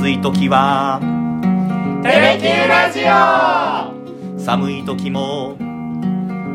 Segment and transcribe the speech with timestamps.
[0.00, 0.98] 暑い時は。
[2.02, 4.40] テレキューラジオ。
[4.42, 5.58] 寒い時も。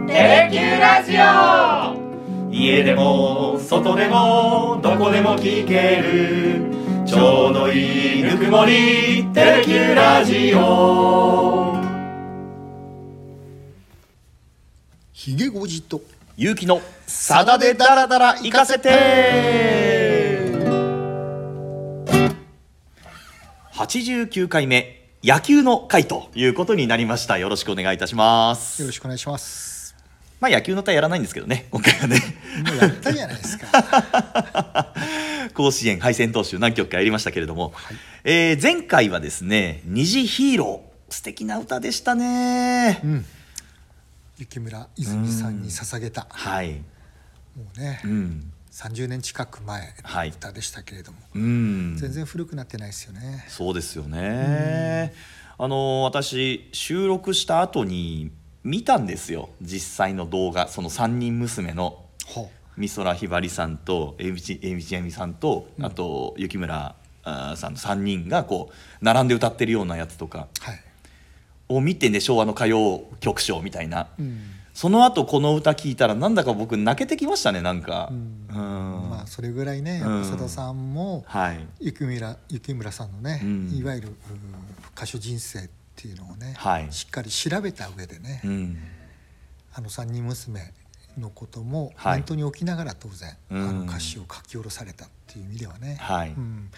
[0.08, 2.52] テレキューラジオ。
[2.52, 6.72] 家でも外でもどこでも聞ける。
[7.06, 9.28] ちょうどいいぬくもり。
[9.32, 11.78] テレキューラジオ。
[15.14, 16.02] ひげごじと。
[16.36, 19.95] ゆうきのさだでダラダラ行かせて
[23.96, 27.38] 89回目野球の回ということになりました。
[27.38, 28.82] よろしくお願いいたします。
[28.82, 29.96] よろしくお願いします。
[30.42, 32.20] まあ野球の対やらないんですけどね 今回はね。
[32.66, 34.94] もうやったじゃないですか。
[35.56, 37.74] 甲子園敗戦投手何曲かやりましたけれども、
[38.26, 43.26] えー前回はですね「虹ヒーロー」素敵な歌でしたね、うん。
[44.38, 46.28] 雪村泉さんに捧げた。
[46.30, 46.82] はい。
[47.56, 51.96] もうね、うん30年近く前はいの歌でしたけれども、うん。
[51.96, 53.46] 全然古くなってないですよね。
[53.48, 55.14] そうですよね、
[55.58, 58.32] あの私収録した後に
[58.66, 59.48] 見たんですよ。
[59.62, 60.68] 実際の動画。
[60.68, 70.50] その3人娘のほ美空ひばりさんと江口江口あゆみさんと、あと雪村さんの3人がこう並んで歌ってるようなやつとか
[71.70, 78.10] を見てね昭和の歌謡曲賞みたいな、うんその後この歌聞いたらなんだか僕泣けてきましたねなんか。
[78.12, 80.26] うん、まあそれぐらいねうん。
[80.26, 81.66] 山田さんもはい。
[81.80, 83.74] 雪村雪村さんのね、うん。
[83.74, 84.16] いわゆるうん
[84.94, 86.92] 歌手人生っていうのをね、はい。
[86.92, 88.78] しっかり調べた上でね、うん。
[89.74, 90.74] あの三人娘
[91.18, 92.14] のこともはい。
[92.16, 93.70] 本当に起きながら当然、うん。
[93.70, 96.32] あの歌詞を書き下ろされたっていう意味ではね、はい。
[96.32, 96.70] うん。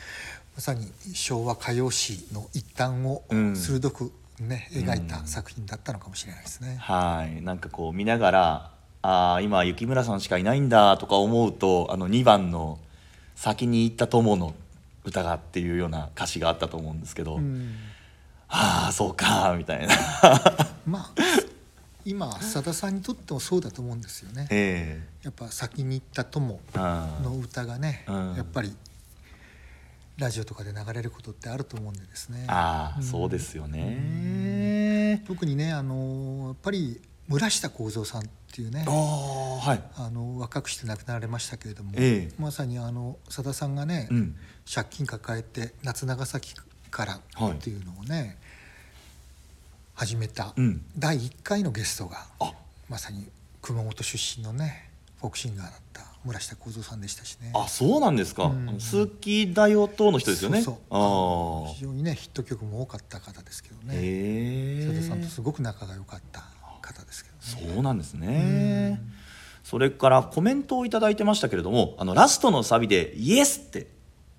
[0.55, 3.55] まさに昭和歌謡史の一端をうん。
[3.55, 6.77] 鋭くね、描いた作品だったのかもしれないですね。
[6.79, 7.41] はい。
[7.41, 8.71] なんかこう見ながら
[9.01, 12.77] ああ今雪村さんしかいないんだとか思うとあの2番の
[13.35, 14.53] 「先に行った友の
[15.05, 17.75] 歌が」っていうような歌詞があったと思うんですけど、うん。
[18.49, 19.95] ああそうかみたいな。
[20.85, 21.11] まあ
[22.05, 24.47] 今さださんにとってもそうだと思うんですよね。
[24.49, 25.03] え。
[25.23, 26.59] やっぱ先に行った友
[27.23, 28.35] の歌がね、うん。
[28.35, 28.73] やっぱり
[30.17, 32.45] ラジオとかで流れることってあると思うんでですね。
[32.47, 35.23] ああそうですよね。
[35.27, 38.23] 特にねあのやっぱり村下幸三さんっ
[38.53, 39.83] ていうねああはい。
[39.95, 42.35] あの若くして亡くなられましたけれども、ええ。
[42.39, 44.35] まさにあのさださんがね、うん。
[44.71, 46.55] 借金抱えて夏長崎
[46.89, 47.51] からはい。
[47.51, 48.37] っていうのをね、
[49.93, 50.83] 始めたうん。
[50.97, 52.53] 第1回のゲストが、あ。
[52.89, 53.27] まさに
[53.61, 54.89] 熊本出身のね
[55.19, 57.51] フォークシンガーだった村下幸三さんでしたしね。
[57.55, 58.65] あそうなんですか、うん。
[58.73, 60.61] 好きだよとの人ですよね。
[60.61, 60.75] そう。
[60.89, 61.73] ああ。
[61.73, 63.95] 非常にねヒット曲も多かった方ですけどね。
[63.95, 65.01] へえ。
[65.01, 66.43] さんとすごく仲が良かった
[66.81, 67.73] 方ですけどね。
[67.73, 69.01] そうなんですね。
[69.63, 73.87] それからコメントをいただいてましたけれども、あのラストのサビでイエスって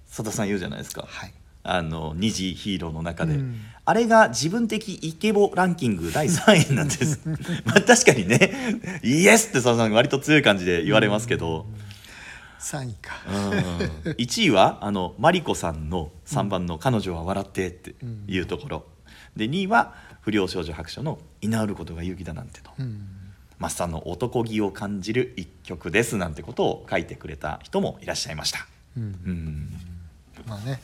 [0.09, 1.07] 佐田さん言うじゃないですか。
[1.09, 1.33] はい
[1.71, 7.21] あの二次ヒーローの中で、うんあれが自分的イケボランキング第3位なんです。
[7.65, 11.65] まあ確かにね、イエスってさん割と強い感じで言われますけど、
[12.61, 13.23] 3位か。
[13.27, 17.95] うん1位はあのマリコさんの3番の「彼女は笑って」って
[18.27, 18.87] いうところ、
[19.37, 22.71] で2位は不良少女白書の「居直ることが勇気だなんて」と。
[22.79, 23.09] うん
[23.59, 28.67] マスターの男気を感じる一曲ですなんてことを書いてくれた人もいらっしゃいました。
[28.97, 29.73] うんうん、
[30.47, 30.81] まあね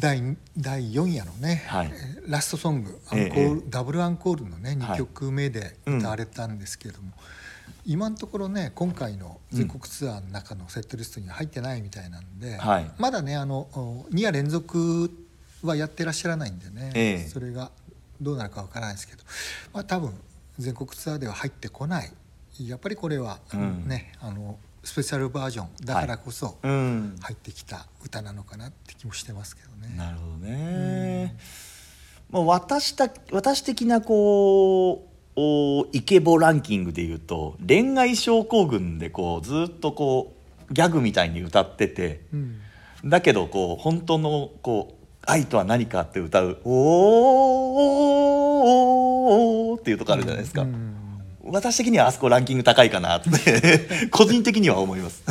[0.00, 1.90] 第第4夜のね、はい。
[1.92, 4.96] えーラストソングアンコええール、ダブルアンコールのねはい。
[4.96, 7.12] 2曲目で歌われたんですけれども、
[7.84, 12.90] 今のところね今回の全国ツアーの中のセットリストには入ってないみたいなんで、はい。
[12.98, 13.68] まだねあの
[14.10, 15.10] 2夜連続
[15.62, 17.28] はやってらっしゃらないんでね、ええ。
[17.28, 17.70] それが
[18.20, 19.22] どうなるかわからないですけど、
[19.72, 20.14] まあ、多分
[20.58, 22.12] 全国ツアーでは入ってこない。
[22.60, 23.88] やっぱりこれは、うん。
[23.88, 29.94] ねあのスペシャルバージョンだからこそ、うん、入ってきた歌なのかなって気もしてますけどね。
[29.96, 31.36] なるほどね。
[32.30, 40.34] まあ私た私的なこうおイケボランキングで言うと恋愛症候群でこうずっとこ
[40.70, 42.22] うギャグみたいに歌ってて。
[42.32, 42.60] うん
[43.04, 50.99] だけどこう本当のこう愛とは何かって歌う「おーおーおーおーっていうとこあるじゃないですか、うん
[51.50, 55.22] 私的にはあそこランキング高いかなって 個人的には思います。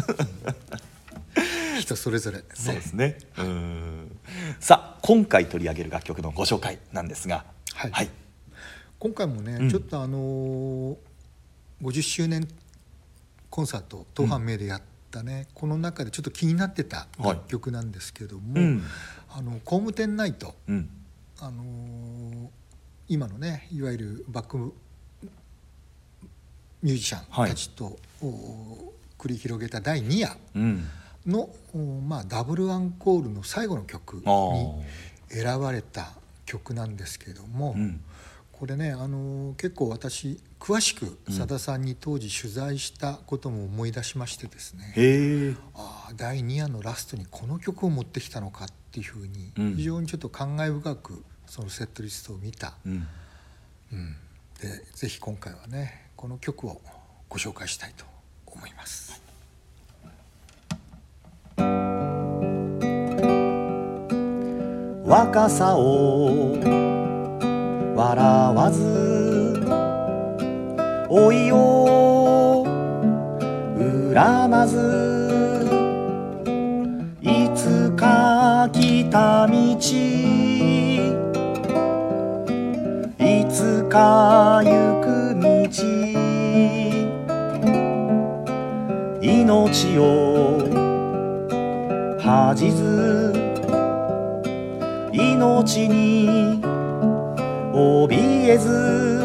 [1.79, 3.17] 人それぞれ、ね、そうですね。
[3.37, 4.17] うん。
[4.59, 7.45] さあ今回取り上げる楽曲のご紹介なんですが。
[7.73, 7.91] はい。
[7.91, 8.09] はい、
[8.99, 9.69] 今回もね、うん。
[9.69, 10.97] ちょっとあのー
[11.81, 12.45] 50周年
[13.49, 14.81] コンサート当番名でやっ
[15.11, 18.83] たね、この中でちょっと気になってた楽曲なんですけども、うん。
[19.29, 20.89] あの工務店ナイト、うん。
[21.39, 22.47] あのー
[23.11, 24.71] 今のねいわゆるバック
[26.81, 30.87] ミュージシャンたちと、お繰り広げた第2夜うん。
[31.25, 31.49] の、
[32.07, 34.23] まあ、ダブルアンコールの最後の曲に
[35.29, 36.13] 選ばれた
[36.45, 38.01] 曲なんですけども、うん、
[38.51, 53.07] これねあの結構私詳しくさださんに当時取材したことも思い出しましてですね、うん、ああ第2夜のラストにこの曲を持ってきたのかっていうふうに非常にちょっと感慨深くそのセットリストを見た、うん、
[53.93, 54.15] うん、
[54.61, 56.81] でぜひ今回はねこの曲を
[57.29, 58.03] ご紹介したいと
[58.45, 59.21] 思います。
[65.05, 66.57] 若さを
[67.95, 69.63] 笑わず
[71.09, 72.65] 老いを
[74.13, 74.75] 恨まず
[77.21, 79.53] いつか来た道
[83.19, 85.09] いつか行く
[85.69, 86.08] 道
[89.21, 90.59] 命を
[92.19, 93.33] 恥じず
[95.11, 96.61] 命に
[97.73, 99.19] 怯えず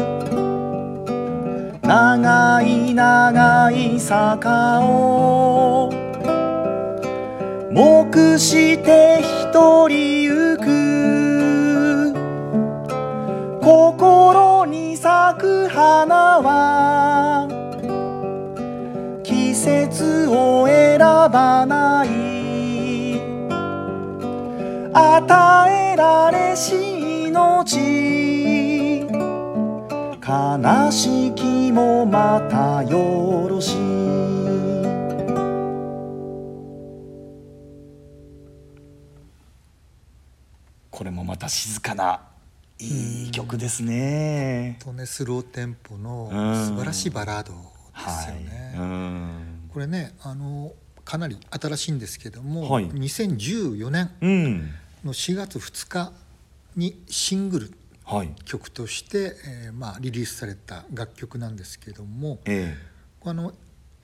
[1.81, 5.91] 長い長い坂を
[7.71, 10.14] 目して一人
[15.75, 17.49] 花は
[19.23, 23.19] 季節を選ばない。
[24.93, 29.01] 与えられし命。
[30.25, 33.75] 悲しきもまたよろしい。
[40.89, 42.34] これもまた静かな
[42.79, 44.77] いい曲ですね。
[44.83, 46.29] とねスローテンポの
[46.67, 47.59] 素晴らしいバラードで
[48.09, 48.73] すよね。
[48.75, 49.39] は
[49.69, 50.73] い、これねあの
[51.03, 54.69] かなり新しいんですけども、はい、2014年、うん
[55.05, 56.11] の4月2日
[56.75, 57.71] にシングル
[58.43, 59.33] 曲として、はい、
[59.67, 63.53] えー、まあ、リリースされた楽曲なんですけども、えー、あの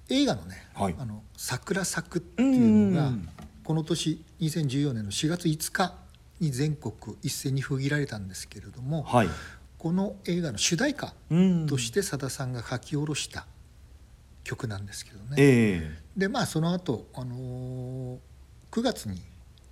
[0.09, 3.11] 映画のね「はい、あの桜咲く」っていうのが
[3.63, 5.95] この年2014年の4月5日
[6.41, 9.29] に全国一斉に封切られたんですけれども、はい、
[9.77, 11.13] この映画の主題歌
[11.67, 13.45] としてさださんが書き下ろした
[14.43, 15.35] 曲なんですけどね。
[15.37, 18.17] えー、でまあその後、あのー、
[18.71, 19.21] 9月に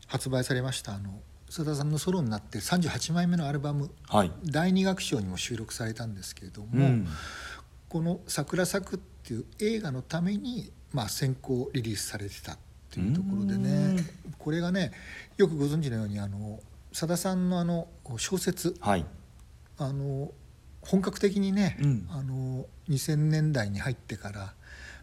[0.07, 1.19] 発売されましたあの
[1.49, 7.07] 須田さんのソロになって38枚目のアルバム「はい、第二楽章」にも収録されたんですけれども、うん、
[7.87, 12.59] この「桜咲く」っていう映画のために、まあ、先行リリースされてた
[12.89, 14.03] っていうところでね
[14.39, 14.91] これがね
[15.37, 16.59] よくご存知のようにあの
[16.91, 17.87] さださんのあの
[18.17, 19.05] 小説、はい、
[19.77, 20.31] あの
[20.81, 24.53] 本格的にね、うん、あの2000年代に入ってから、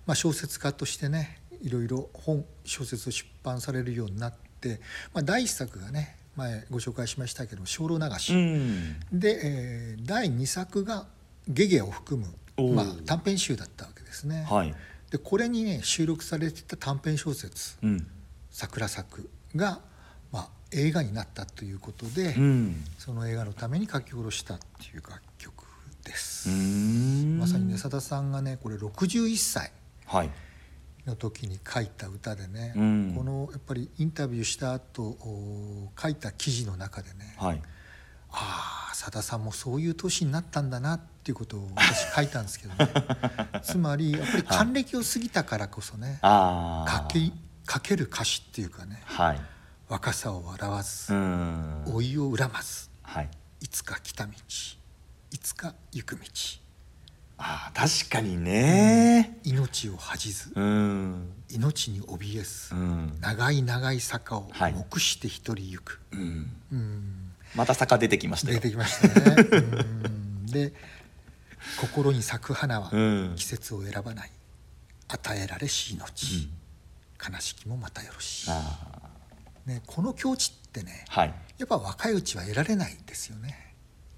[0.04, 4.80] まあ、小説家としてねいろいろ本小説を出版されるようになって、
[5.14, 11.06] まあ、第一作がね前ご紹介しましたけど「精霊流し」うん、で、えー、第2作が
[11.48, 12.20] 「ゲゲ」を含
[12.58, 14.44] む、まあ、短編集だったわけですね。
[14.48, 14.74] はい、
[15.10, 17.76] でこれにね収録されてた短編小説
[18.50, 19.80] 「桜咲く」が、
[20.32, 25.64] まあ、映画になったということで、うん、その映画のために書き下ろしたっていう楽曲
[26.04, 26.48] です。
[26.48, 29.72] まさにねさださんがねこれ61歳。
[30.06, 30.30] はい。
[31.06, 35.16] の時に書いた歌でね、うん、このやっぱりインタビューした後
[36.00, 37.62] 書いた記事の中でね、はい、
[38.30, 42.90] ああさださんもそういう年になったんだなっていうことを私書いたんですけどね。
[43.62, 47.32] つまりやっぱり還暦を過ぎたからこそね、はい、
[47.68, 49.40] 書ける歌詞っていうかね、はい、
[49.88, 53.30] 若さを笑わず老いを恨まず、はい、
[53.60, 56.22] いつか来た道いつか行く道。
[57.38, 69.44] あ確かにね、うん、命を恥じず、うん、命に怯えず、うん、長い長い坂を目して一人行く、はい、また坂出てきました出てきましたね。
[70.46, 70.72] で
[71.80, 72.90] 心に咲く花は
[73.36, 74.30] 季節を選ばない。
[75.08, 76.48] 与えられし命、
[77.32, 78.50] 悲しきもまたよろしい、
[79.68, 83.74] ね、この境地ってね、はい、やっぱ若いうちは得られないですよね。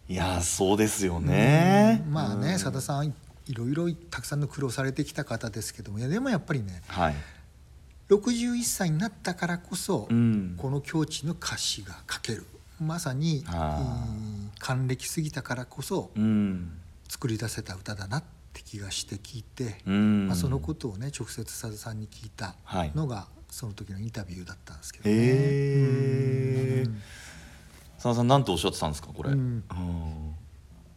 [0.09, 2.03] いやそうですよね。
[2.09, 3.09] まあねさださん
[3.47, 7.15] いろいろたくさんの苦労されてきた方ですけどもいやでもやっぱりね、はい、
[8.09, 12.47] 61歳になったからこそ、うん、この境地の歌詞が書ける。
[12.81, 13.45] まさに
[14.61, 16.79] 還暦過ぎたからこそ、うん、
[17.09, 22.55] 作り出せた歌だなって気がして聞いて、うん、まあ、そのことをね直接さださんに聞いた
[22.95, 26.85] のが、はい、その時のインタビューだったんですけどね。
[27.97, 29.65] 佐野さん何とおっしゃってたんですかこれ、うん、うん、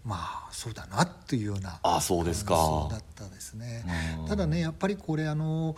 [0.03, 2.55] まあそうだなっていうようなあそうですか。
[2.91, 3.83] だったですね、
[4.27, 5.75] ただねやっぱりこれあの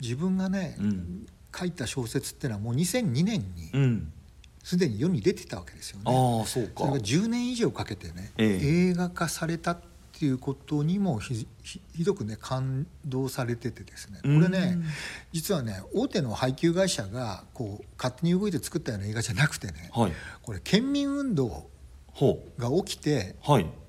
[0.00, 1.26] 自分がね、うん、
[1.56, 3.70] 書いた小説っていうのはもう2002年に
[4.64, 6.04] すでに世に出てたわけですよね。
[6.06, 6.72] あそうか。
[6.78, 9.78] それが10年以上かけてね、ええ、映画化されたっ
[10.18, 11.46] ていうことにもひ
[12.02, 14.20] どくね感動されててですね。
[14.22, 14.78] これね
[15.32, 21.68] 実はね大手の配給会社がこう勝手に動いて作ったような映画じゃなくてね、はい、これ県民運動
[22.58, 23.36] が起きて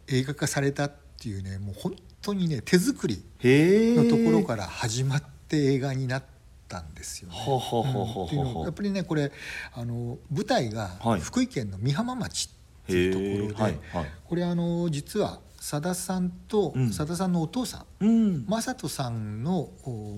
[0.08, 0.92] 映画化されたっ
[1.22, 6.24] ていうねもう本当にね手作りのところから始まって映画になっ
[6.68, 7.36] たんですよね。
[7.38, 9.32] っていうのやっぱりねこれ
[9.74, 10.90] あの舞台が
[11.22, 12.50] 福井県の美浜町
[12.84, 13.10] ってい
[13.48, 19.70] うところで、はい、これあの実はさださんとさだ、うん、さんのお父さん、うん、正人さんの、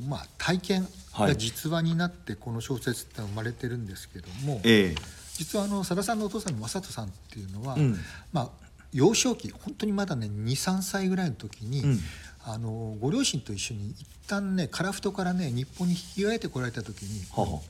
[0.10, 0.88] まあ、体験
[1.18, 4.94] が実話になってこの小説って生まれてるんですけども、え
[5.38, 7.96] 実はあのさださんのお父さんの正人さんっていうのは、うん、
[8.34, 8.50] まあ、
[8.92, 12.00] 幼少期本当にまだね23歳ぐらいの時に、うん、
[12.44, 17.22] あのご両親と一緒に一旦ね樺太からね日本に引き換えてこられた時に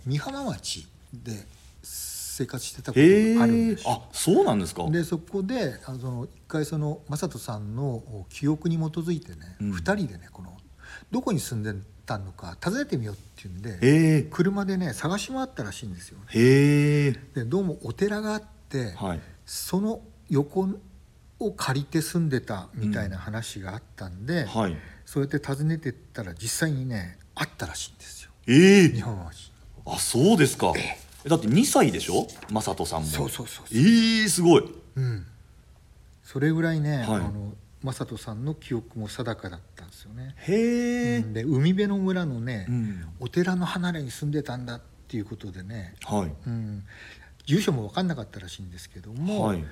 [0.06, 1.46] 美浜町で
[1.84, 3.84] 生活してたことがあるんです。
[3.88, 4.88] あそうなんですか。
[4.90, 10.56] でそこであの一回その正人さんの記憶に基づいてね、うん、2人でねこの
[11.12, 11.74] どこに住んで
[12.06, 16.20] たのか訪ねてみようっていうんで車でね探し回ったらしいんですよ。
[16.32, 17.14] で
[17.46, 20.68] どうもお寺があって、はい、その横
[21.40, 24.48] を借りて住んでたみたいな話があったんで、うん。
[24.48, 28.32] はい、そうやって訪ねてったら実際にねあったらしいんですよ。
[28.46, 28.90] ええ。
[28.90, 29.16] 日本
[29.86, 30.74] 橋あそうですか。
[31.26, 32.28] だって2歳でしょ？
[32.52, 33.08] 正人さんも。
[33.08, 34.64] そうそうそうえー、すごい、
[34.98, 35.26] うん、
[36.24, 40.36] それぐらいね、はい、あの正人さんの記憶も定かだったんですよね。
[40.40, 46.32] へえ、うん、で海辺の村のね、うん、お寺の離れに住んでたんだっていうことでね、はい。
[46.48, 46.84] うん、
[47.46, 49.64] 住所も分かんなかったらしいんですけども、はい、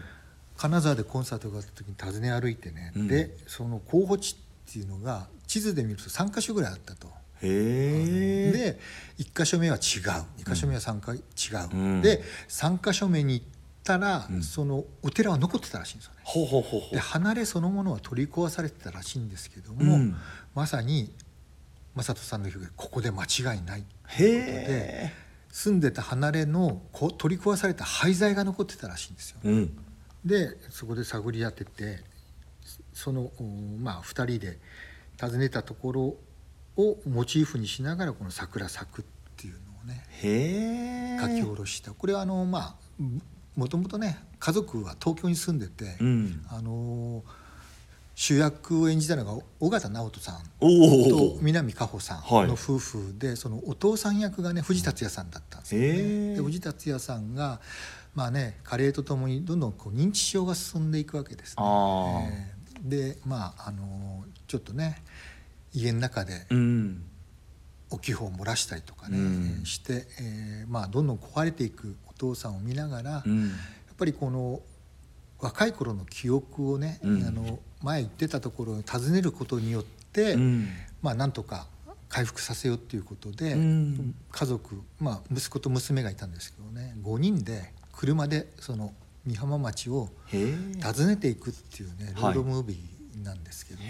[0.55, 4.37] 金沢でコンサートがあった時に訪ね歩いてね、うん、でその候補地
[4.69, 7.07] っていうのが地図で見ると3か所ぐらいあったと。
[7.41, 8.79] へで
[9.23, 9.81] 1箇所目は違う。
[10.43, 13.45] 2箇所目は3回違う、うん、で3箇所目に行っ
[13.83, 16.21] たら、うん、そのお寺は残ってたらしいんですよね。
[16.23, 20.15] ほうほうほうで離れそのものは取り壊されてたらしいんですけども、うん、
[20.55, 21.11] まさに
[21.95, 23.83] 正人さんの表現ここで間違いない
[24.17, 25.13] ということで
[25.51, 29.39] 住んでた離れのこ取り壊された廃材が残ってたらしいんですよ。
[30.25, 32.03] でそこで探り当てて
[32.93, 33.31] その
[33.79, 34.59] まあ2人で
[35.19, 36.15] 訪ねたところ
[36.77, 39.05] をモチーフにしながらこの「桜咲く」っ
[39.37, 41.91] ていうのをね書き下ろした。
[41.91, 42.75] これはあのまあ
[43.55, 47.23] もともとね家族は東京に住んでて、うん、あの
[48.15, 56.35] 主役を演じたのが尾形直人さんと南果歩さんの夫婦で、はい、そのお父さん役がね藤達也さんだったんですよね。
[56.35, 57.59] で藤達也さんが
[58.13, 62.54] まあね加齢とともにどんどんこう認知症が進んでいくわけですね。
[62.85, 65.01] えー、でまああのちょっとね
[65.73, 66.47] 家の中で
[67.91, 73.49] お気泡を漏らしたりとかね、うん、して、えーまあ、どんどん壊れていくお父さんを見ながら、うん、や
[73.93, 74.61] っぱりこの
[75.39, 80.37] 若い頃の記憶をね、うん、あの前言ってたところを訪ねることによって、
[81.01, 81.67] まあなんとか
[82.07, 83.55] 回復させようっていうことで、
[84.31, 88.93] 家族、まあ、息子と娘がいたんですけどね5人で車でその
[89.25, 93.89] 美浜町を訪ねていくっていうねロードムービーなんですけどね。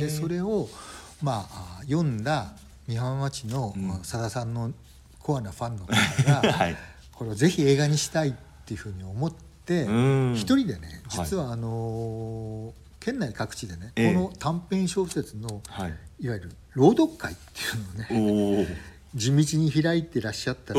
[0.00, 0.68] でそれを
[1.22, 2.52] まあ読んだ
[2.86, 4.72] 美浜町のさださんの
[5.20, 6.76] コアなファンの方が、 はい、
[7.12, 8.34] これをぜひ映画にしたいっ
[8.66, 9.32] ていうふうに思っ
[9.64, 9.84] て
[10.34, 17.60] 一人でね実はあのー県内各地でね、えー、この短編小説の、はい、いわゆる朗読会って
[18.16, 18.66] いうのをね
[19.14, 20.74] 地道に開いてらっしゃった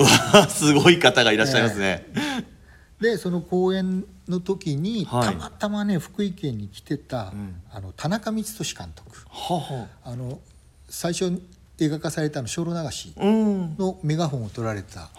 [0.49, 2.07] すごい方がいらっしゃいますね。
[2.99, 10.15] でその公演の時に、はい、たまたまね福井県に来てた、うん、あの田中光俊監督、ははあ。
[10.15, 10.39] の
[10.87, 11.41] 最初
[11.79, 15.09] 映画化されたの「精霊流し」のメガホンを取られた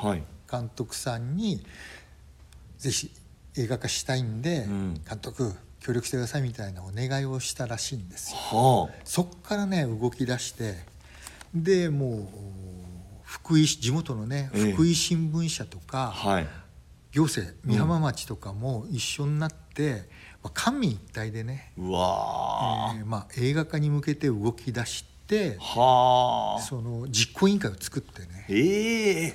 [0.51, 1.63] 監督さんに、
[2.79, 3.11] ぜひ
[3.57, 8.39] 映画化したいんで、うん、監督協力してくださいみたいなお願いをしたらしいんですよ。
[8.39, 10.77] はあ、そっからね動き出して
[11.55, 12.29] でもう
[13.23, 16.47] 福井地元のね、福井新聞社とか、はい
[17.17, 20.05] 行政美浜町とかも一緒になって、
[20.43, 28.53] まあ、官民一体でねうわ、えーまあ、映画化に向けて動き出してはその実行委員会を作ってね、え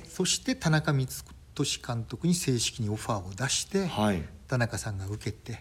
[0.00, 1.08] ー、そして田中光
[1.56, 5.58] 俊監督に正式にオファーを出して、はい、田中さんが受けて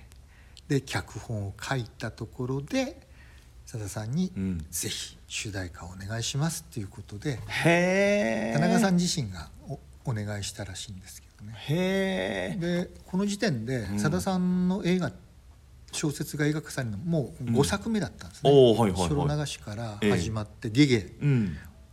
[0.67, 3.01] で脚本を書いたところで
[3.65, 4.31] さださんに、
[4.69, 7.39] ぜひ主題歌をお願いしますっていうことで
[8.53, 9.49] 田中さん自身が
[10.05, 11.53] お願いしたらしいんですけどね。
[11.57, 15.11] へでこの時点でさだ、さんの映画
[15.91, 21.13] 小説が映画化されるのもう5作目だったんですね「うん、はいはいはい、流し」から始まって「ゲゲ」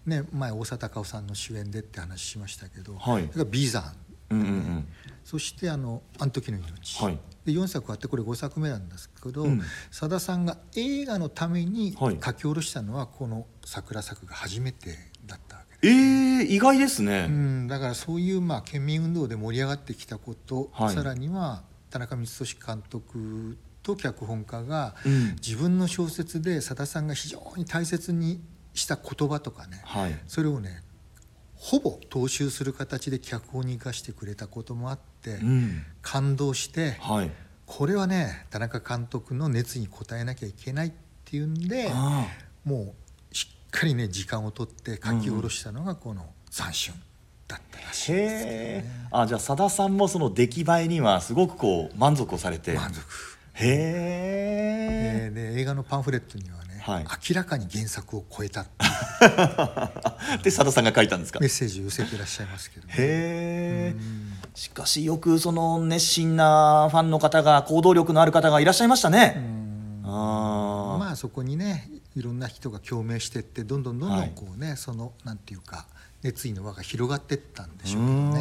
[0.06, 3.92] ね、前大沢たかおさんの主演でって話しましたけど、はい、それから「ビザン」
[4.30, 4.88] うんうんうん、
[5.24, 14.96] そしてあの「あの時の命」はい、で4作あってこれ5作目なんですけど、うん、佐田さんが映画のために書き下ろしたのはこの桜作が初めて
[15.82, 24.94] えー、意外ですね、うん、だからそういうまあ県民運動で盛り上がってきたこと、はい、さらには田中光俊監督と脚本家が、
[25.40, 28.42] 自分の小説でさださんが非常に大切に
[28.74, 30.82] した言葉とかね、はい、それをね
[31.54, 37.30] ほぼ踏襲する形で脚本に生かしてくれたこともあって、うん、感動して、はい、
[37.66, 40.92] これはね田中監督の熱に応えなきゃいけないっ
[41.24, 41.90] ていうんで
[42.64, 42.94] もう
[43.70, 46.94] かりね時間を取って書き下ろしたのがこの「斬春」
[47.48, 52.74] だったらしいです、ね、あじゃあさださんもその出来栄えにはすごくこう満足をされて。
[52.74, 53.00] 満足。
[53.54, 55.30] へえ。
[55.34, 58.64] で映画のパンフレットにはね、はい、明らかに原作を超えた
[60.42, 61.40] で佐田さんが書いたんですか？
[61.40, 63.96] メッセージを寄せていらっしゃいますけど、ね、へえ。
[64.54, 69.42] しかしよくその熱心なファンの方が行動力のある方がいらっしゃいましたね。
[70.04, 75.86] あまあそこにねいろんな人が共鳴してってどんどんどんどんこうね、はい、そのなんていうか
[76.22, 78.40] 熱意の輪が広がっていったんでしょうけどね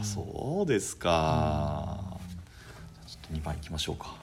[0.00, 2.00] あそうですか。
[3.06, 4.14] ちょっと2番いきましょうか。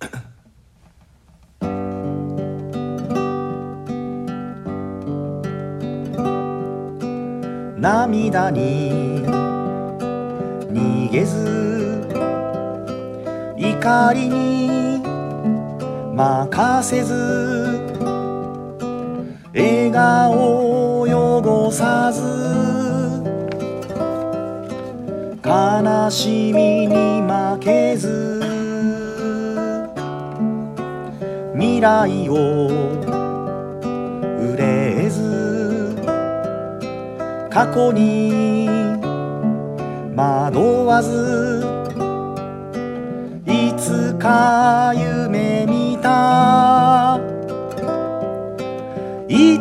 [7.80, 9.26] 涙に
[10.70, 12.06] 逃げず
[13.56, 14.97] 怒りに
[16.18, 17.14] 任せず。
[19.54, 22.22] 笑顔を汚さず。
[25.44, 28.40] 悲しみに負けず。
[31.54, 32.68] 未来を
[34.40, 35.94] 憂えず。
[37.48, 38.68] 過去に
[40.16, 41.64] 惑わず。
[43.46, 45.07] いつか夢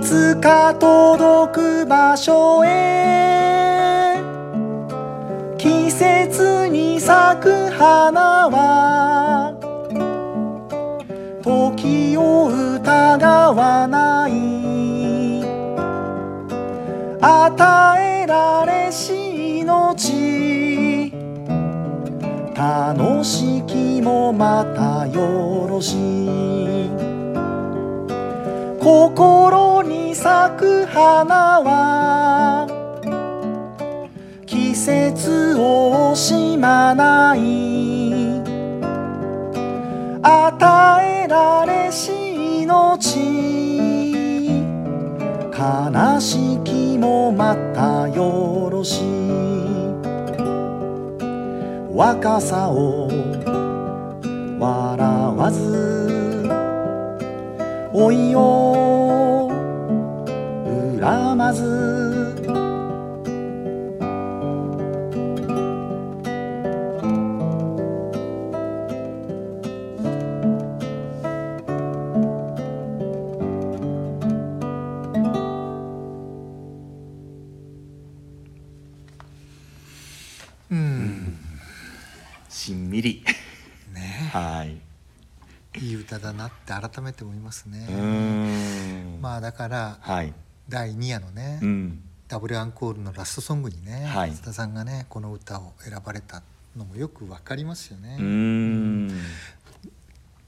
[0.07, 4.15] つか届く場所へ。
[5.57, 9.53] 季節に咲く花は
[11.43, 15.43] 時を疑わない。
[17.19, 21.11] 与えられし命。
[22.55, 27.26] 楽しきもまたよろしい。
[28.87, 32.65] 心に咲く花は
[34.45, 38.39] 季節を惜しまない。
[40.23, 43.19] 与えられし命。
[45.51, 49.05] 悲しきもまたよろしい。
[51.93, 53.09] 若さを
[54.57, 56.36] 笑わず。
[57.99, 59.49] おいよ。
[61.01, 62.66] 恨まず。
[86.79, 87.87] 改めて思いますね。
[89.21, 90.33] まあだから、はい、
[90.69, 96.41] 第2夜のね、うん、ダブルアンコールのラストソングにね、はい、田さんがねこの歌を選ばれた
[96.75, 98.17] のもよく分かりますよね。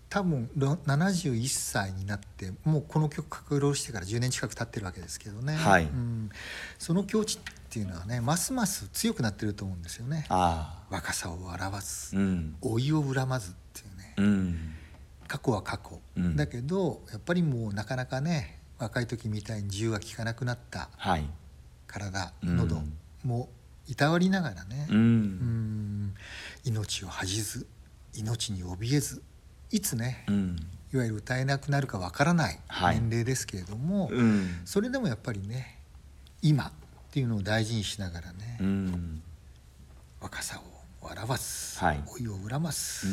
[0.10, 6.32] 多分71歳になってもうこの曲書き下ろしてから10年近く経ってるわけですけどね、はい、うん、
[6.80, 7.40] その境地っ
[7.70, 10.26] ていうのはねますます強くなってると思うんですよね。
[10.90, 14.76] 若さを表す、うん、老いを恨まずっていうね、うん
[15.30, 20.90] 過去は過去、うん、だけどやっぱりもうなかなかね若い時みたいに自由が利かなくなった
[21.88, 22.82] 体、はい、喉
[23.24, 23.48] も
[23.88, 26.16] いたわりながらね、うん、
[26.66, 27.68] 命を恥じず
[28.16, 29.22] 命に怯えず
[29.70, 30.56] いつね、うん、
[30.92, 32.60] いわゆる歌えなくなるかわからない
[32.94, 35.78] 年齢ですけれども、はいうん、それでもやっぱりね
[36.42, 36.72] 今っ
[37.12, 39.22] ていうのを大事にしながらね、うん、
[40.22, 43.08] 若さを笑わす、はい、老いを恨ます、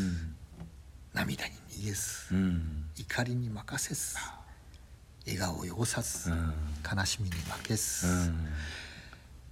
[1.13, 4.17] 涙に逃げず、うん、怒りに任せず。
[5.27, 6.55] 笑顔を汚さず、うん、
[6.97, 8.49] 悲しみに負けず、うん、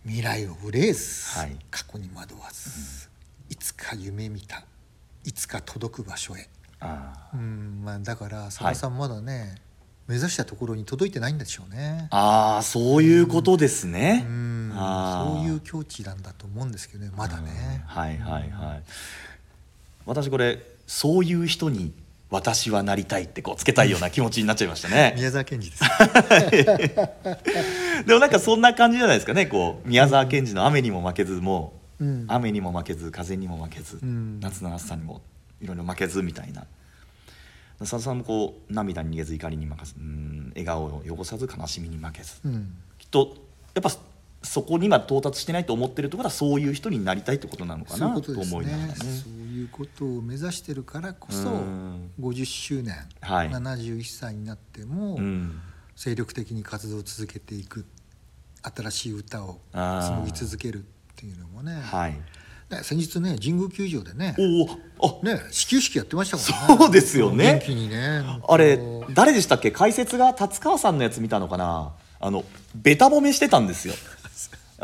[0.05, 3.09] 未来を憂えず、はい、過去に惑わず、
[3.51, 4.63] いつか夢見た。
[5.25, 6.49] いつか届く場所へ。
[7.33, 9.61] うんまあ、だから佐賀さんまだね、はい、
[10.09, 12.09] 目指したところに届いてないんでしょうね。
[12.11, 14.27] ああそういうことですね。
[14.29, 17.83] うん、そういう境地なんだと思うんですけどねまだね。
[17.87, 18.83] はいはいはい。
[20.05, 21.95] 私これそういう人に
[22.35, 25.15] 私はなりたいってこうつけたいような気持ちになっちゃいましたね。
[25.17, 25.85] 宮沢賢治です。
[28.07, 29.47] でもなんかそんな感じじゃないですかね。
[29.47, 35.23] こう宮沢賢治の雨にも負けずもう、うん、雨にも負けず風にも負けず、うん、夏の暑さにも
[35.61, 36.67] いろいろ負けずみたいな。
[37.79, 43.37] 佐田さんもこう涙に逃げず怒りに負けずうん笑顔を汚さず悲しみに負けず、うん、きっと
[43.75, 43.91] やっぱ
[44.45, 48.95] そこには到達してないと思ってるところはそういう人になりたいってことなのかなと思いながらね。
[48.95, 51.49] そういうことを目指してるからこそ
[52.21, 55.19] 50周年、はい、71歳になっても
[55.97, 57.87] 精力的に活動を続けていく
[58.63, 60.83] 新しい歌を紡ぎ続けるっ
[61.17, 62.21] ていうのもね、はい、
[62.83, 64.37] 先日ね神宮球場でね
[65.01, 66.77] おあね始球式やってましたからね。
[66.79, 67.61] そうですよね。
[67.61, 68.79] 元気にねあれ
[69.15, 69.71] 誰でしたっけ？
[69.71, 71.93] 解説が達川さんのやつ見たのかな？
[72.21, 73.95] あのべた褒めしてたんですよ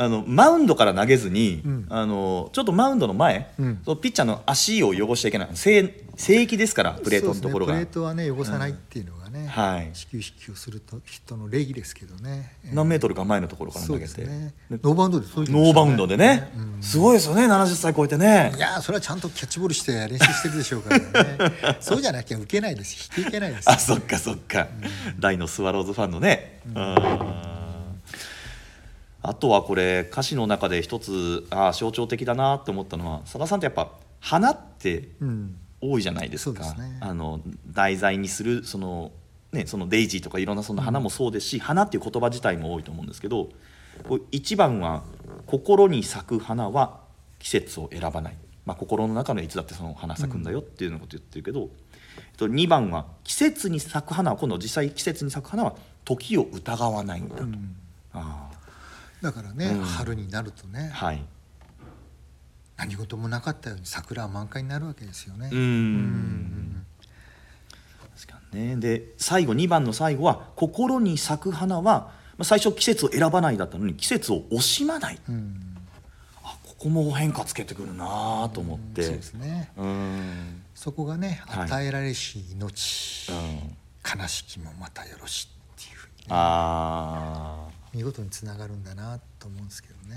[0.01, 17.47] あのマウンドから投げずに、うん、あのちょっとマウンドの前、うん、ピッチャーの足を汚しちゃいけない聖聖域ですからプレートのところが、ね、プレートはね汚さないっていうのがね、うん、はい、始球式をすると人の礼儀ですけどね、えー、何メートルか前のところから投げて、ね、ノーバウンドでそういう、ね、ノーバウンドでね、すごいですよね。
[17.47, 18.55] 70歳超えてね。
[18.57, 21.77] いやそれはちゃんとキャッチボールして練習してるでしょうからね。
[21.81, 23.11] そうじゃなきゃ受けないです。
[23.19, 24.69] 引き受けないです、あそっかそっか、
[25.19, 26.61] 大のスワローズファンのね。
[26.75, 27.60] うん
[29.23, 35.09] あとはこれ歌詞の中で一つあ象徴的だなって思ったのはさださんってやっぱ花って
[35.81, 39.13] 多いじゃないですか、うんね、あの題材にするその,、
[39.53, 43.51] ね、そのデイジーとかいろんなその花もそうですし、うん、花っていう言葉自体も多いと思うんですけど
[44.31, 45.03] 一番は
[45.47, 47.01] 「心に咲く花は
[47.39, 51.71] 季節を選ばない」まあ、心の中のいつだってその花咲くんだよっていうようなこと言ってるけど、
[52.41, 57.45] うん、2番は「季節に咲く花は今度実際季節に咲く花は時を疑わないんだと」
[58.13, 58.50] あ
[59.23, 61.23] だからね、うん、春になるとね、はい、
[62.77, 65.51] 何事もなかったように桜は満開になるわけですよね。
[65.53, 66.87] うん。
[68.17, 68.77] 確かにね。
[68.77, 75.19] で最後2番の最後は「心に咲く花は、まあ、最初季節を選ばないだったのに季節を惜しまない」
[76.43, 79.71] あここも変化つけてくるなと思って、そうですね。
[80.75, 90.17] そこがね与えられし命、はい、悲しきもまたよろしっていうふうに、ね、ああ見事につながるんだなと思うんですけどね。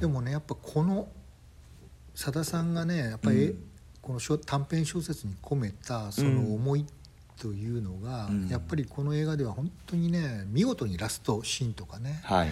[0.00, 1.08] でもねやっぱこの
[2.14, 3.64] さださんがねやっぱり、うん、
[4.00, 6.86] この短編小説に込めたその思い
[7.40, 12.48] というのが、うん、やっぱりこの映画では本当にね見事にラストシーンとかね、はい、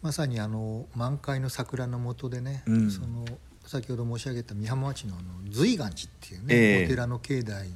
[0.00, 3.24] まさにあの満開の桜の下でね、うん、その
[3.66, 7.68] 先ほど申し上げた美浜町のあの随岩寺っていうね、えー、お寺の境内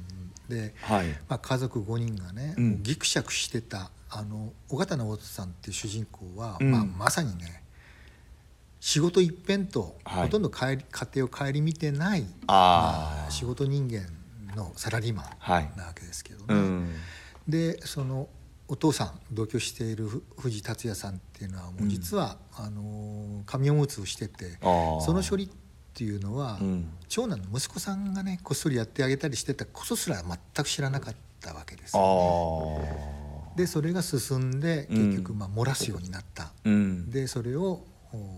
[0.49, 7.63] で、はい、まあ、家族5人がね、ぎくしゃくしてたあの尾形直人さんっていう主人公は、うん、まあ、まさにね
[8.79, 14.07] 仕事一辺と、はい、ほとんど帰り家庭を顧みてないまあ、仕事人間
[14.55, 16.53] のサラリーマンなわけですけどね。
[16.53, 16.95] はいうん、
[17.47, 18.27] でその
[18.69, 25.49] お父さん同居している藤達也さんっていうのはもう実は、うん、あの紙おむつをしててその処理っ
[25.93, 33.16] ていうのは、うん、長男の息子さんがねこっそりやってあげたりしてたことすら全く知らなかったわけですよね。
[33.57, 37.83] でそれが進んで結局まあ漏らすようになった、うん、でそれを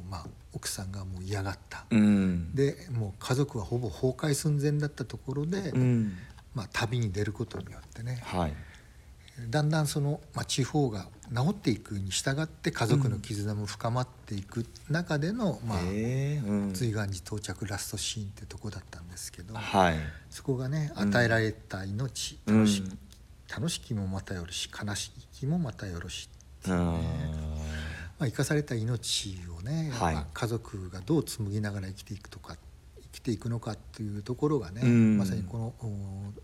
[0.09, 6.17] まあ、奥さんがもう嫌がった、うん、でもう家族はほぼ崩壊寸前だったところで、うん、
[6.55, 8.53] まあ、旅に出ることによってね、はい、
[9.47, 15.79] だんだんその、まあ、地方が治っていくに従って家族の絆も深まっていく中での、まあ
[16.73, 19.95] 随岩寺到着ラストシーンってとこだったんですけど、はい、
[20.31, 22.81] そこがね与えられた命、楽し
[23.51, 26.29] 楽しきもまたよろし悲しきもまたよろし
[26.61, 26.83] っていうね、
[28.19, 32.55] まあ、生かされた命をね、はい、家族がどう紡ぎながら生きていくとか
[33.01, 35.73] 生きていくのかっていうところがね、まさにこの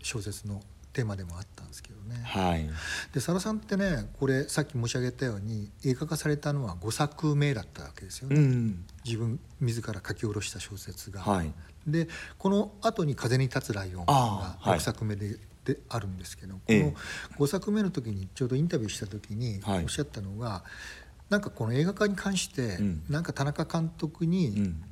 [0.02, 0.62] 小説の
[0.96, 2.22] テーマでもあったんですけどね。
[2.24, 2.72] はい、で
[3.14, 11.20] 佐田さんってねこれさっき申し上げたように映画化されたのは5作目だったわけですよね、うん、自分自ら書き下ろした小説が。
[11.20, 11.52] はい、
[11.86, 16.94] でこの後に「風に立つライオン」が6作目でであるんですけど、この
[17.38, 20.64] 5作目の時にちょうどインタビューした時におっしゃったのが、は
[21.28, 24.82] い、なんかこの映画化に関して、うん、なんか田中監督に、うん、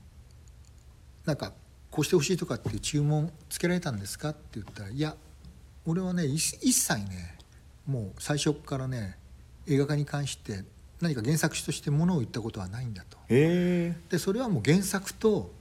[1.24, 1.52] なんか
[1.90, 5.14] こうしてほしいとかっていう注文つけられたんですかって言ったらいや
[5.86, 7.38] 俺はね一切ね
[7.86, 9.16] もう最初からね
[9.68, 10.64] 映画化に関して
[11.00, 13.18] 何か原作としてものを言ったことはないんだと。
[13.28, 15.52] でそれはもう原作と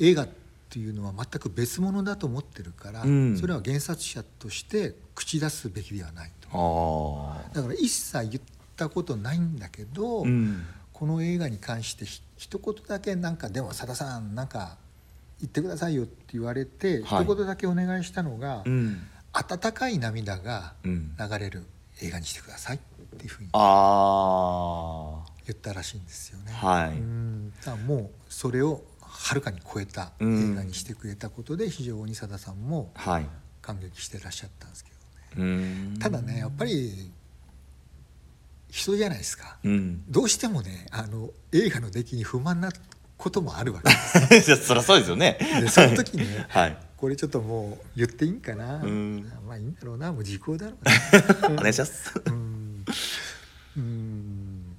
[0.00, 0.45] 映画って
[0.78, 6.48] いうのは全く別物だと思ってるから、うん、それは原作者として口出すべきではないと。
[6.48, 8.42] とだから一切言っ
[8.76, 12.04] たことないんだけど、うん、この映画に関して
[12.36, 14.78] 一言だけなんか「でもさださんなんか
[15.40, 21.64] 言ってくださいよ」って言われて、はい、一言だけお願いしたのが、うん、温かい涙が流れる
[22.00, 22.78] 映画にしてくださいっ
[23.18, 23.58] ていうふうに言
[25.52, 26.52] ったらしいんですよね。
[26.52, 27.52] はい、うん。
[27.86, 28.82] もうそれを
[29.18, 32.92] はるかに超えた映画にしてくれたことで非常にさださんも
[33.62, 34.90] 感激してらっしゃったんですけ
[35.36, 35.98] どね。
[35.98, 37.10] ただねやっぱり
[38.70, 42.70] 人じゃないですか、うん、どうしてもねあの映画の出来に不満な
[43.16, 43.88] こともあるわけ。
[44.28, 45.38] ですそりゃそうですよね。
[45.60, 50.12] でその時にね、 はい、これちょっともう言っていいんかな、うん、まあいいんだろうな。
[50.12, 51.50] もう時効だろうな。
[51.56, 52.12] お願いします。
[52.26, 52.84] うん。
[53.76, 54.76] うん。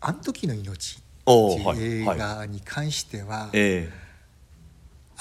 [0.00, 3.76] あの時の命映画に関しては、はい。
[3.78, 3.88] はい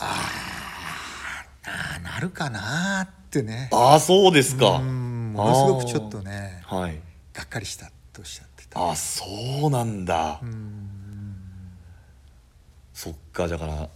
[0.04, 3.70] ああなるかなってね。
[3.72, 4.80] ああそうですか。
[4.80, 7.00] ものすごくちょっとね、はい、
[7.34, 8.90] がっかりしたとおっしゃってた。
[8.92, 9.26] あそ
[9.68, 10.42] うなんだ。
[12.94, 13.90] そっかだから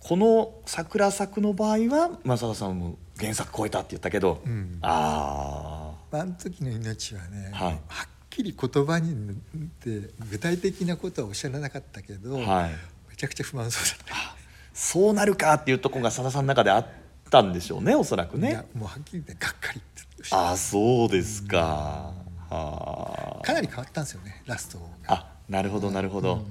[0.00, 8.08] この「桜咲く」の場合は正田さんも原作超えたって言ったけど、うん、あああの時の命はね、はい、はっ
[8.38, 9.34] きり言葉にっ
[9.80, 12.70] て具体的なことはおっしゃらなかったけど、はい、
[13.10, 14.36] めちゃくちゃ不満そうだった。
[14.72, 16.86] そうなるかっていうところがさださんの中であっ
[17.30, 18.50] たんでしょうねおそらくね。
[18.50, 19.98] いやもうはっきり言ってがっかりって
[20.30, 24.84] ああそうですか、うんかなり変わったんですよねラストが。
[25.08, 26.46] あなるほどなるほど、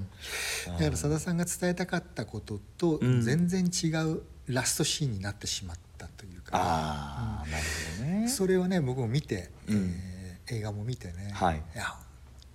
[0.66, 7.64] うん、だからさださんが伝えたかったことと全然違うラストシーンになってしまったというか、ああなる
[7.98, 8.28] ほどね。
[8.28, 10.17] それをね僕も見て、うん、えー、
[10.50, 11.94] 映画も見てね、はい、いや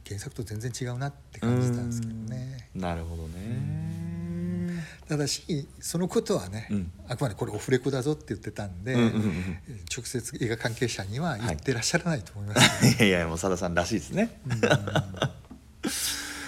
[0.05, 2.69] 原作と全然違うなって感じたんですけどね。
[2.75, 4.83] なるほどね。
[5.07, 9.59] ただしそのことはね、うん、あくまでこれオフレコだぞって言ってたんで、うんうんうん、
[9.95, 14.39] 直接映画関係者には言ってらっしゃらないと思います、ね、はい、いやいやもうさださんらしいですね。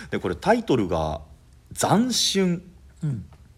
[0.10, 1.22] でこれタイトルが
[1.78, 2.64] 「斬春」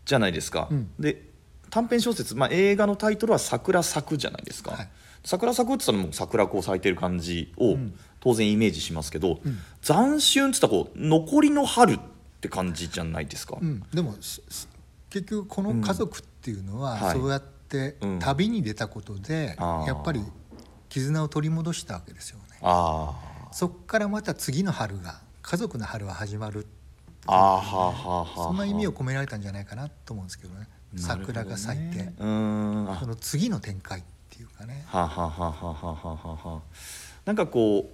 [0.05, 0.67] じゃないですか。
[0.71, 1.26] うん、で
[1.69, 4.71] 短編小説、まあ、映画のタイトルは「桜咲く」じゃないですか。
[4.71, 4.89] はい、
[5.23, 7.77] 桜咲くって言ったらもう桜こう咲いてる感じを
[8.19, 11.99] 当然イメージしますけど、うん、斬春っつったらこう残りの春っ
[12.41, 13.57] て感じじゃないですか。
[13.61, 14.15] うん、でも
[15.09, 20.23] 結局この家族っていうのはそうやって旅に出たことでやっぱり
[20.89, 22.59] 絆を取り戻したわけですよね。
[23.51, 26.67] そこからまた次の春が家族の春は始まる
[27.25, 34.85] そんな意味を込められたんじゃないかなと思うんですけどね桜が咲いて、その次の展開っていうかね。
[37.25, 37.89] なんかこ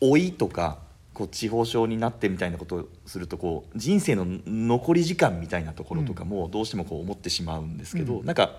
[0.00, 0.78] う老いとか
[1.12, 8.56] こう地方症になってみたいなことをするとこう人生の残り時間みたいなところとかもどうしてもこう思ってしまうんですけど、うん、なんか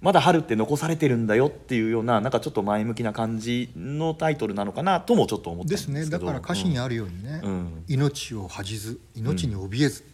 [0.00, 5.98] まだ春って残されてるんだよっていうようななんかちょっと前向きな感じのタイトルなのかなともちょっと思ったんですけど。
[5.98, 6.18] ですね。
[6.18, 10.04] だから歌詞にあるようにね、うん、命を恥じず命に怯えず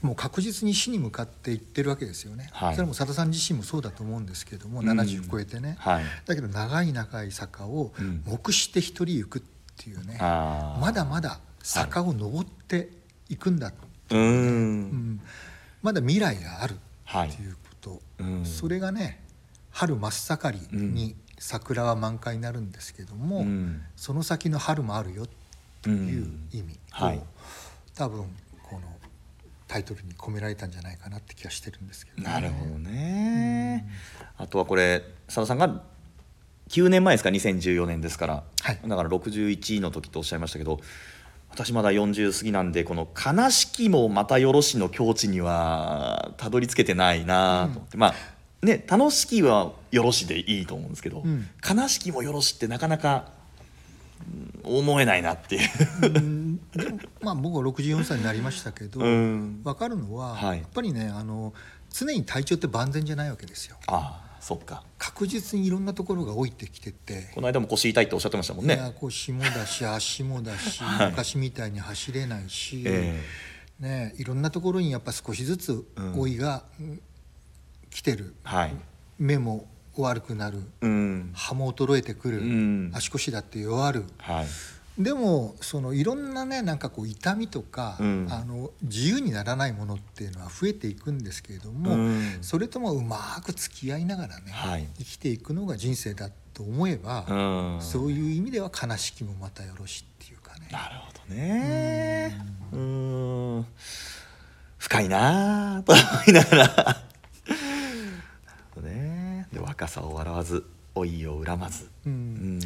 [0.00, 7.92] もう確実に死に向かっていってるわけですよね、はい、それも佐田さん自身もそうだと思うんですけども、うん、70超えてね、はい、だけど長い長い坂を
[8.26, 9.42] 目して一人行くっ
[9.76, 10.18] ていうね。
[10.18, 12.88] まだまだ坂を登って
[13.28, 13.72] いくんだっ
[14.08, 15.20] ていうね、うん、
[15.82, 18.00] まだ未来があるっていうこと、はい
[18.44, 19.20] それがね
[19.72, 25.26] 春真っ盛りに桜は満開になるんですけども、うん、その先の春もあるよ
[25.82, 27.22] という意味を、はい、
[27.96, 28.26] 多分
[29.72, 33.88] タイトルに込められたんじゃないかなって気がしてるんですけど、ね、なるほどね、
[34.36, 35.82] あとはこれ佐野さんが
[36.68, 40.78] 9年前ですか？2014年ですから、はい、だから61の時とおっしゃいましたけど
[41.50, 48.14] 私まだ40過ぎなんでこの「悲しきもまたよろし」の境地にはたどり着けてないなと思って、うん、まあ
[48.66, 53.30] ね楽しきはよろしでいいと思うんですけど、うん、悲しきもよろしってなかなか
[54.64, 56.58] 思えないなっていう。
[57.20, 61.52] まあ僕は64歳になりましたけど、うん、分かるのは、はい、やっぱりねあの
[61.90, 63.76] 常に体調って万全じゃないわけですよ。
[63.86, 64.82] あそっか。
[64.98, 67.30] 確実にいろんなところが老いてきてて。
[67.34, 68.74] この間も腰痛いっておっしゃってましたもんね。
[68.74, 76.64] いや腰もだし 足もだし、はい、昔みたいに走れないし、えー、ね、いろんなところにやっぱ少しずつ老いが
[77.90, 78.74] 来てる、はい、
[79.18, 79.68] 目も
[80.00, 84.44] 悪くなる、うん、歯も衰えてくる、うん、足腰だって弱る、は
[84.98, 100.68] い、でもそのいろんなねなんかこう痛みとか、うん、あの自由にならないものっていうのは増えていくんですけれども、うん、それともうまく付き合いながらね、はい、生きていくのが人生だと思えば、うん、そういう意味では悲しきもまたよろしっていうかね。
[100.70, 102.38] なるほどね。
[102.72, 103.66] うん。
[104.78, 106.66] 深いなと思いながら。
[106.66, 107.81] ね
[109.52, 112.60] で若さを笑わず老いを恨まず、うん、うん、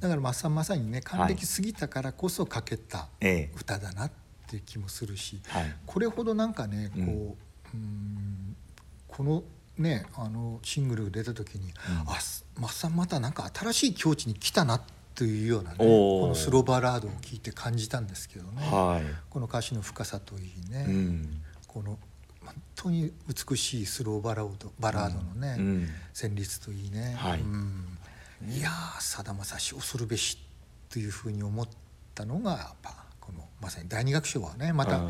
[0.00, 3.08] だからまさまさにね還暦過ぎたからこそ書けた
[3.56, 4.10] 歌だなっ
[4.48, 7.10] ていう気もするし、はい、これほどなんかねこう、うん、
[7.74, 8.56] うん
[9.06, 9.42] この
[9.78, 11.72] ねあのシングル出た時に、うん、
[12.06, 12.18] あ
[12.56, 14.82] まっさんまたなんか新しい境地に来たなっ
[15.14, 21.98] ていうようなねこのスローバラードを聞いて感じたんですけどね、はい、この歌詞の深さといいね、うん、この
[22.48, 27.98] 本当に美しいスローバラードバラードのね、うん、旋律といいね、はい、うん、
[28.48, 30.38] いやさだまさし恐るべし
[30.90, 31.68] というふうに思っ
[32.14, 35.02] たのがやっぱこのまさに第二楽章はねまた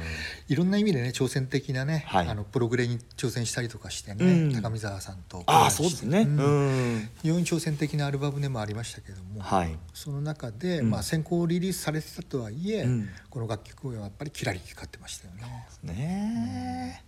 [0.49, 12.87] いろんな意味でね挑戦的なね、はい、あのプログレに挑戦したりとかしてね、うん、高見沢さんとあそうですね、うん、非常に挑戦的なアルバムでもありましたけども、はい、その中で、まあ、先行リリースされてたとはいえ、
[13.31, 15.95] この楽曲はやっぱりキラリ光ってましたよね。
[15.95, 17.05] ね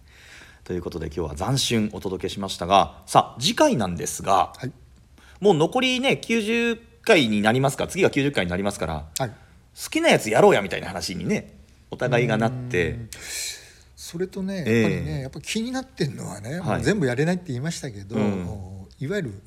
[0.71, 4.73] ということで今日は「斬新」お届けしましたがさあ次回なんですが、はい、
[5.41, 9.35] もう残りね90回になりますか次が90回になりますから、はい、好
[9.91, 11.59] きなやつやろうやみたいな話にね
[11.91, 13.01] お互いがなって。
[13.97, 19.43] それとねやっぱりね、えー、やっぱ気になってるのはね、はい、全部やれないって言いましたけど、うん、いわゆる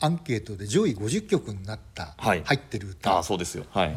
[0.00, 3.18] アンケートで上位50曲になった、はい、入ってる歌。
[3.18, 3.96] あそうですよ、はい、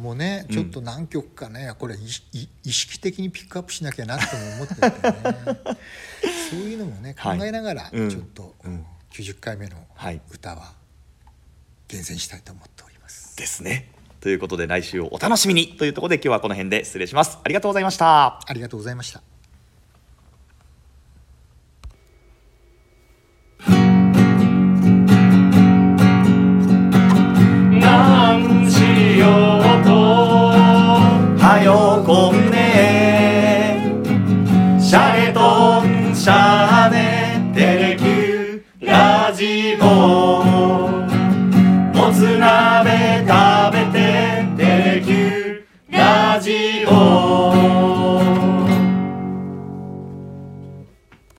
[0.00, 4.96] もうねちょっと何曲かねこれ意識的にピックアップしなきゃなとも思っててね。
[6.50, 9.76] そういうのもね考えながらちょっと、うん、90回目の
[10.32, 10.72] 歌は
[11.86, 13.36] 厳選したいと思っております。
[13.36, 13.92] ですね。
[14.20, 17.38] ということで来週をお楽しみにというところで今日はこの辺で失礼します。
[17.42, 18.40] ありがとうございました。
[18.46, 19.29] ありがとうございました